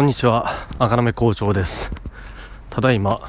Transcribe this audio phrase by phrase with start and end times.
[0.00, 0.66] こんにちは。
[0.78, 1.90] 赤なめ校長です。
[2.70, 3.20] ただいま。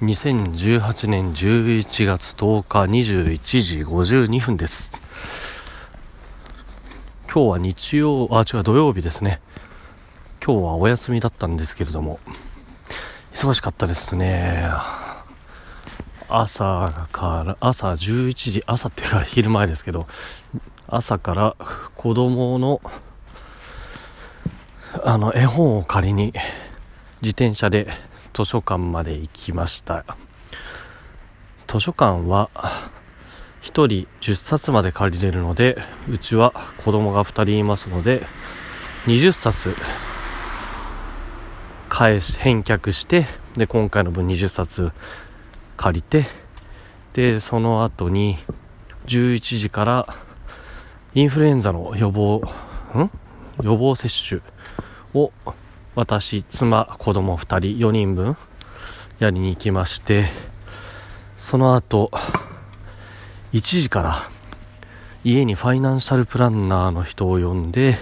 [0.00, 4.90] 2018年11月10日21時52分です。
[7.30, 9.42] 今日は日曜あ違う土曜日ですね。
[10.42, 12.20] 今日はお休みだったんですけれども。
[13.34, 14.66] 忙しかったですね。
[16.30, 20.06] 朝から朝11時朝っていうか昼前ですけど
[20.90, 21.56] 朝から
[21.94, 22.80] 子供の
[25.04, 26.32] あの絵本を借りに
[27.22, 27.88] 自転車で
[28.34, 30.04] 図書館まで行きました。
[31.68, 32.50] 図書館は
[33.62, 36.52] 1人10冊まで借りれるのでうちは
[36.84, 38.26] 子供が2人いますので
[39.06, 39.76] 20冊
[41.88, 44.90] 返し返却してで今回の分20冊
[45.76, 46.26] 借りて
[47.12, 48.38] でその後に
[49.06, 50.16] 11時から
[51.12, 52.40] インフルエンザの予防、
[52.94, 53.10] ん？
[53.62, 54.40] 予防接種
[55.12, 55.32] を
[55.96, 57.42] 私、妻、子供2
[57.76, 58.36] 人、4人分
[59.18, 60.30] やりに行きまして、
[61.36, 62.12] その後、
[63.52, 64.30] 1時から
[65.24, 67.96] 家にファイナンシャルプランナーの人を呼んで、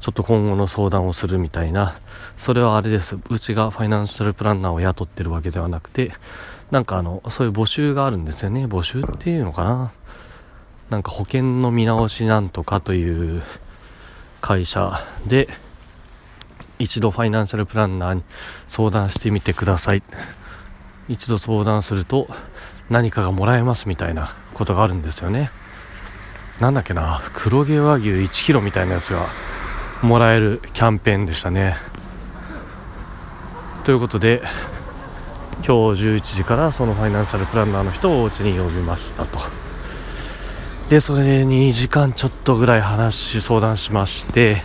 [0.00, 1.96] ちょっと今後の相談をするみたいな、
[2.36, 3.16] それはあれです。
[3.30, 6.12] うちがファイナンシャルプランナーを雇ってるわけではなくて、
[6.70, 8.66] なんかあの、そういう募集があるんですよね。
[8.66, 9.92] 募集っていうのかな。
[10.90, 13.42] なんか保険の見直しなんとかという
[14.40, 15.48] 会社で、
[16.78, 18.22] 一度ファイナンシャルプランナーに
[18.68, 20.02] 相談してみてください。
[21.08, 22.28] 一度相談すると
[22.88, 25.50] 何かがもらえますみたいなことがあるんですよね。
[26.60, 29.26] なんだっけな、黒毛和牛1キロみたいなやつが
[30.02, 31.76] もらえるキャンペーンでしたね。
[33.84, 34.42] ということで、
[35.66, 39.67] 今日11時からそのファイナンシャルプランナーの人をお家に呼びましたと。
[40.88, 44.62] で、それで2時間ちょっとぐらい話、相談しまして、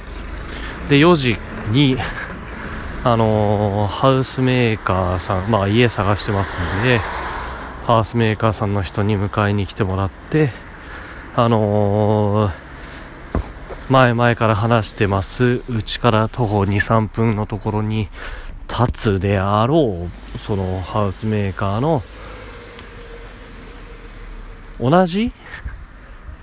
[0.87, 1.37] で、4時
[1.71, 1.97] に、
[3.03, 7.01] あのー、ハウスメーカーさん、まあ家探してますんで、
[7.85, 10.51] ハウスメーカーさんの人に迎えに来てもらって、
[11.35, 12.51] あのー、
[13.89, 18.07] 前々から話してます、うちから徒歩2、3分のところに
[18.69, 22.01] 立つであろう、そのハウスメーカーの、
[24.79, 25.33] 同じ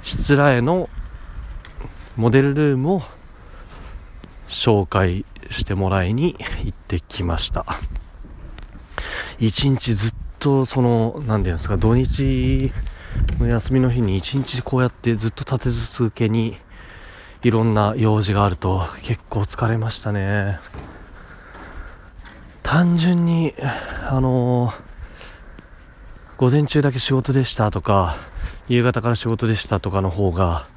[0.02, 0.88] しらえの
[2.16, 3.02] モデルルームを
[4.48, 7.64] 紹介してもらいに行ってきました。
[9.38, 12.72] 一日ずっとその、なんていうんですか、土日
[13.38, 16.56] の休みの日に一日こうやってずっと立て続けに
[17.42, 20.60] いろんな用事があると結構疲れましたね。
[22.62, 23.54] 単純に、
[24.08, 24.74] あのー、
[26.36, 28.18] 午前中だけ仕事でしたとか、
[28.70, 30.68] 夕方から仕事でしたとかの方が、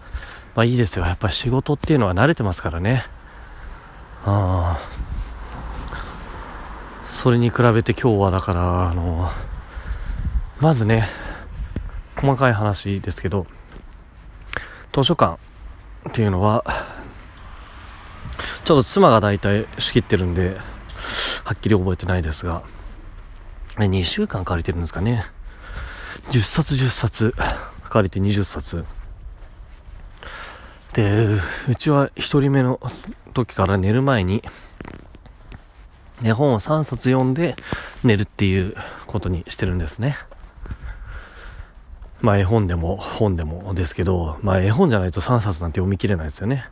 [0.55, 1.05] まあいいですよ。
[1.05, 3.05] やっぱり仕事っていうのは慣れてますからね。
[4.25, 4.79] あ
[7.05, 9.29] それに比べて今日はだから、あの、
[10.59, 11.07] まずね、
[12.15, 13.45] 細かい話ですけど、
[14.91, 15.37] 図書館
[16.09, 16.65] っていうのは、
[18.65, 20.57] ちょっと妻が大体仕切ってるんで、
[21.43, 22.63] はっきり覚えてないですが、
[23.75, 25.25] 2週間借りてるんですかね。
[26.31, 27.35] 10冊10冊
[27.93, 28.85] 借りて20冊。
[30.93, 31.27] で、
[31.69, 32.79] うちは1人目の
[33.35, 34.43] 時から寝る前に、
[36.23, 37.55] 絵本を3冊読んで
[38.03, 40.17] 寝るっていうことにしてるんですね。
[42.21, 46.65] まあ絵本でも本でもですけど、まあ絵本じゃないと3冊なんて読み切れないですよね。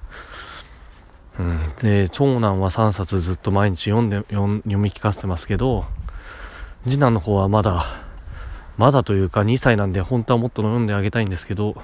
[1.37, 1.59] うん。
[1.81, 5.85] で、長男は3冊ずっと毎日読んで、読み聞かせてますけど、
[6.83, 8.10] 次男の方はまだ
[8.77, 11.75] まだというか2歳なんで本当はもっと読んであげたいんですけど、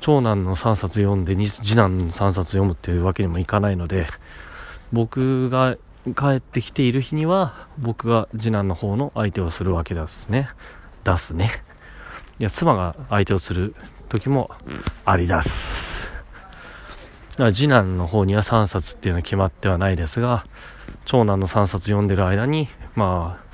[0.00, 4.08] 長男の3冊読んで次男の3冊読むっていうわけにもいかないので、
[4.92, 10.48] 僕が帰ってきている日には、僕が次男の方の相手をするわけですね。
[11.04, 11.62] 出すね。
[12.40, 13.74] いや、妻が相手をする
[14.08, 14.50] 時も
[15.04, 16.02] あり出す。
[17.32, 20.44] だから次男の方には3冊っていうのは決まってはないですが、
[21.04, 23.44] 長男の3冊読んでる間に、まあ、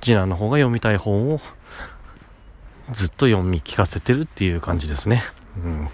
[0.00, 1.40] 次男の方が読みたい本を
[2.92, 5.24] ずっと読み聞かせてるっていう感じですね。
[5.56, 5.88] うん。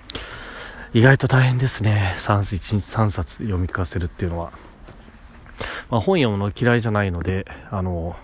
[0.92, 2.16] 意外と大変ですね。
[2.18, 4.52] 3、1日3冊読み聞かせるっていうのは。
[5.90, 8.16] まあ、本読むの嫌いじゃないので、あの、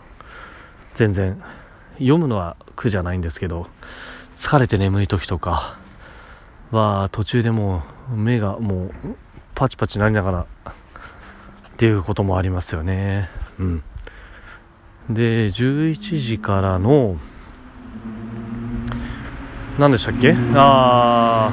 [0.94, 1.42] 全然、
[1.94, 3.68] 読むのは苦じゃないんですけど、
[4.36, 5.78] 疲れて眠い時とか
[6.70, 8.92] は、途中でもう目がもう
[9.54, 10.46] パチパチなりながらっ
[11.78, 13.30] ていうこともありますよね。
[13.58, 13.82] うん。
[15.08, 17.16] で、11時からの
[19.78, 20.34] 何でしたっけ？
[20.54, 21.52] あ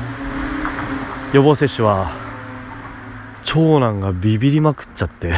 [1.34, 2.12] 予防接種は
[3.44, 5.36] 長男がビビりまくっちゃって。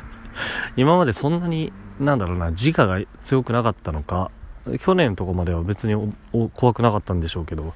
[0.76, 4.30] 今までそんなに、なんだろうな、自我が強くなかったのか、
[4.80, 6.14] 去年とかまでは別に
[6.54, 7.74] 怖くなかったんでしょうけど、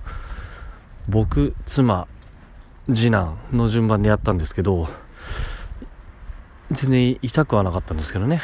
[1.08, 2.06] 僕、妻、
[2.88, 4.88] 次男の順番でやったんですけど、
[6.72, 8.40] 全然痛くはなかったんですけどね。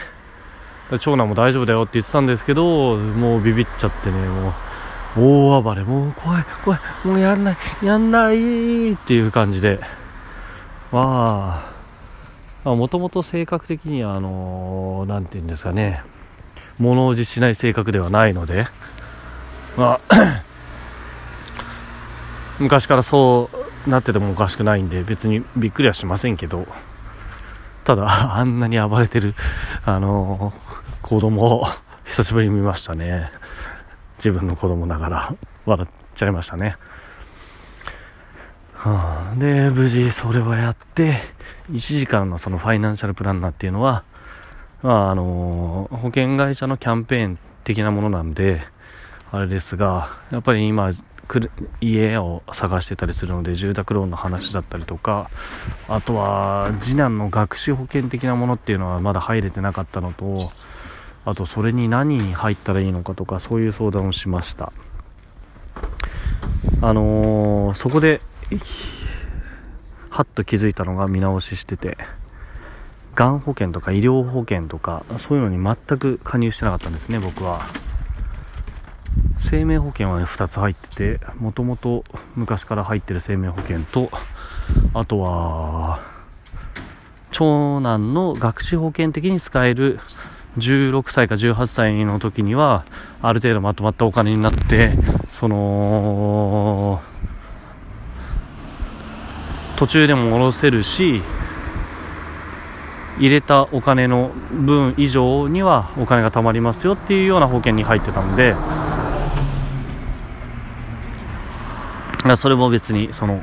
[1.00, 4.52] 長男も大丈夫だよって言ってたんですけど、もうビビっちゃってね、もう、
[5.16, 9.80] 大暴れ、もう怖い、怖い、もうやんない、やんないっていう感じで、
[10.90, 11.72] ま
[12.64, 16.02] あ、もともと性格的には、あのー、なんて言うんですかね、
[16.78, 18.66] 物おじしない性格ではないので、
[19.76, 20.42] まあ、
[22.58, 23.50] 昔からそ
[23.86, 26.66] うなっててもおかしくないんで、別にびっくりはしませんけど、
[27.84, 28.06] ただ、
[28.38, 29.34] あんなに暴れてる、
[29.84, 31.66] あのー、子供を
[32.04, 33.30] 久しぶりに見ましたね。
[34.24, 35.36] 自分の子供ながら、
[35.66, 36.76] 笑っちゃいましたね。
[38.72, 41.20] はあ、で、無事それをやって、
[41.70, 44.04] 1時間のそのファイナンシャルプランナーっていうのは、
[44.82, 48.62] まあ、あのー、保険会社のキャンペーン的なものなんで、
[49.30, 50.90] あれですが、やっぱり今、
[51.80, 55.30] 家を探してたりするので住宅ローンの話だったりとか
[55.88, 60.52] あとは次男の学資保険的なものっていうのはまだ入れてなかったのと
[61.24, 64.72] あとそれに何に入ったらいいのかとかそういう相談をしました。
[66.80, 68.20] あのー、そこで
[70.10, 71.96] はっと気づいたのが見直ししてて
[73.14, 77.62] がん保険とか医療保険とかそういうのに全く加入してなかったんですね僕は。
[79.38, 82.02] 生命保険は、ね、2つ入っててもともと
[82.34, 84.10] 昔から入ってる生命保険と
[84.94, 86.00] あとは
[87.30, 90.00] 長男の学資保険的に使える
[90.58, 92.84] 16歳か18歳の時には
[93.20, 94.92] ある程度まとまったお金になって
[95.30, 97.02] その
[99.76, 101.22] 途中でも下ろせるし
[103.18, 108.54] 入れたお金の分以上にはお金が貯まりますよっていうような保険に入ってたので
[112.36, 113.40] それも別にその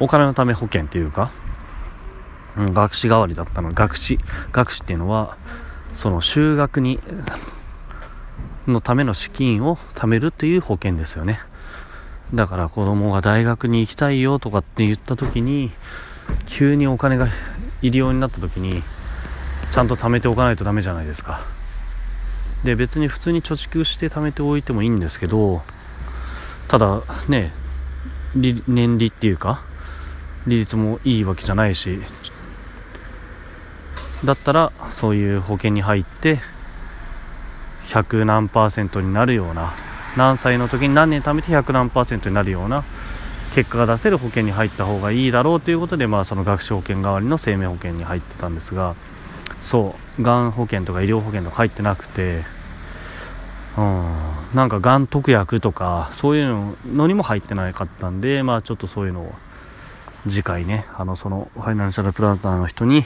[0.00, 1.30] お金のため保険っていうか、
[2.56, 4.18] うん、学士代わりだったの学士
[4.52, 5.36] 学士っていうのは
[5.96, 7.00] その修学に
[8.66, 11.40] のための資金を貯めるっていう保険ですよね。
[12.34, 15.72] だから子供が大学に行きたいよとかって言った時に
[16.46, 17.28] 急にお金が
[17.82, 18.82] 入りようになった時に
[19.72, 21.46] ちゃんと貯めておかないとダメじゃないですか。
[22.64, 25.62] で別に普通に貯蓄して貯めておいてもいいんですけど
[26.68, 27.52] ただね
[28.34, 29.62] 年利っていうか
[30.46, 32.00] 利率もいいわけじゃないし
[34.26, 36.40] だったらそういう保険に入って
[37.88, 39.74] 100何パーセントになるような
[40.16, 42.84] 何歳の時に何年貯めて100何パーセントになるような
[43.54, 48.94] 結果が出せる保険に入った方がいいだろうということで、まあ、その学資保険代わりの生命保険に入ってたんですが
[49.62, 52.44] そうがん保険とか医療保険とか入ってなくて
[53.76, 54.14] うん、
[54.54, 59.34] なんかがん特約とかそういうのにも入ってなかったんでまあちょっとそういうのを
[60.24, 63.04] 次回ねあのそのファイナンシャルプランナーの人に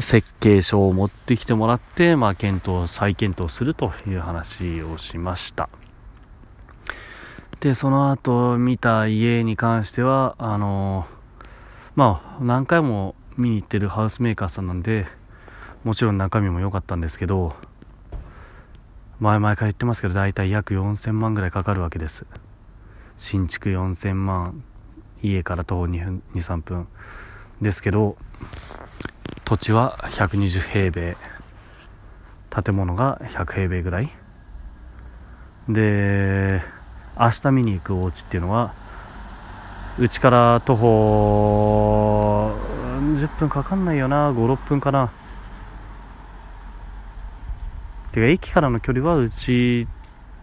[0.00, 5.68] 設計書を持ってきてもらってまあ検討再検討するという話をしました。
[7.60, 11.06] でその後見た家に関してはあの
[11.94, 15.06] まあ何回も見に行ってるハウスメーカーさんなんで
[15.84, 17.54] もちろん中身も良かったんですけど
[19.20, 22.26] 前々から言ってますけど大体約4000万ぐらいかかるわけです。
[23.18, 24.64] 新築4000万
[25.22, 26.88] 家から徒歩2分23分
[27.60, 28.16] ですけど
[29.44, 31.16] 土地は120平米。
[32.64, 34.10] 建物が100平米ぐらい。
[35.68, 36.62] で
[37.18, 38.74] 明日見に行くお家っていうのは
[39.98, 42.52] うちから徒歩
[42.98, 44.32] 10分かかんないよな。
[44.32, 45.12] 56分かな。
[48.12, 49.88] てか駅からの距離はうち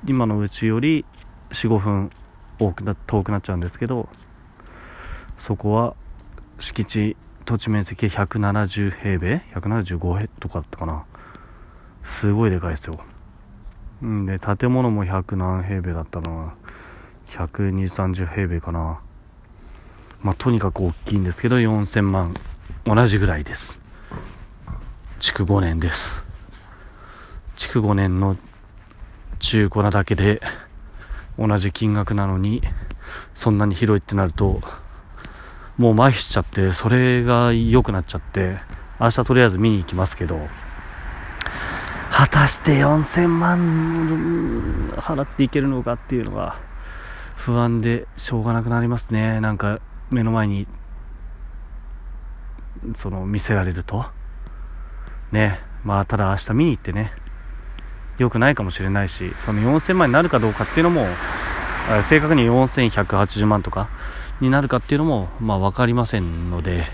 [0.06, 1.06] 今のうちより
[1.52, 2.10] 45分
[2.60, 4.10] 多くな遠くなっちゃうんですけど
[5.38, 5.96] そこは
[6.60, 7.16] 敷地
[7.50, 11.04] 土地面積170平米？175平とかだったかな？
[12.04, 13.00] すごいでかいですよ。
[14.06, 16.54] んで建物も100何平米だったのは
[17.30, 19.00] 12030平米かな。
[20.22, 22.36] まあとにかく大きいんですけど4000万。
[22.86, 23.80] 同じぐらいです。
[25.20, 26.22] 築5年です。
[27.56, 28.38] 築5年の
[29.40, 30.40] 中古なだけで
[31.40, 32.62] 同じ金額なのに
[33.34, 34.62] そんなに広いってなると
[35.80, 38.58] もう麻痺しちゃってそれが良くなっちゃって
[39.00, 40.48] 明日とりあえず見に行きますけど。
[42.12, 46.60] 果たして4000万払っていけるのかっていうのが
[47.38, 49.40] 不安でしょうがなくなりますね。
[49.40, 50.68] なんか目の前に
[52.94, 54.06] その見せられると。
[55.32, 55.62] ね。
[55.86, 57.14] まあただ明日見に行ってね。
[58.18, 61.08] 良くないかもしれないしその4000万になるかどうかっていうのも
[62.04, 63.90] 正確に4180万とか
[64.42, 66.88] になるかっていうのもまあ分かりませんので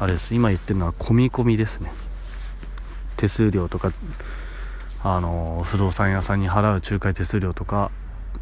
[0.00, 0.34] あれです。
[0.34, 1.92] 今言ってるのは込み込みですね。
[3.16, 3.92] 手数料とか
[5.02, 7.90] あの不動産屋さんに払う仲介手数料とか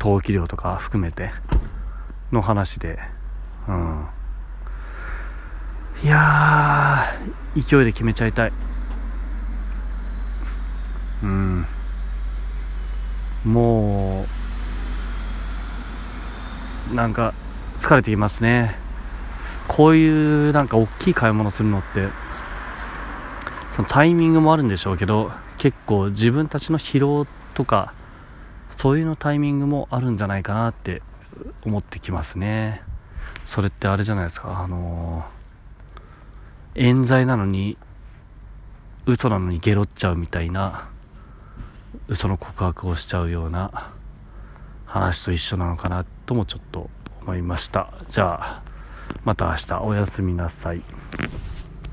[0.01, 1.31] 登記料とか含めて
[2.31, 2.99] の話で
[3.69, 4.07] うん。
[6.03, 8.53] いやー勢いで決めちゃいたい。
[11.23, 11.67] うん。
[13.45, 14.27] も
[16.91, 17.35] うなんか
[17.83, 18.77] 疲れてきますね。
[19.67, 22.11] こういうなんか大きい買い物するのって
[23.75, 27.93] そのタイミングもあるんでしょうけど結構自分たちの疲労とか
[28.77, 31.03] そういうのタイミングもあるんじゃないかなって
[31.65, 32.83] 思ってきますね。
[33.47, 34.61] それってあれじゃないですか。
[34.63, 37.77] あのー、冤罪なのに
[39.07, 40.89] 嘘なのにゲロっちゃうみたいな
[42.07, 43.91] 嘘の告白をしちゃうような
[44.93, 46.91] 話と一緒なのかなともちょっと
[47.23, 47.89] 思いました。
[48.11, 48.63] じゃあ
[49.25, 49.83] また明日。
[49.83, 50.83] おやすみなさい。